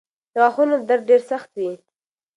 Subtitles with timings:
[0.31, 1.71] د غاښونو درد ډېر سخت وي.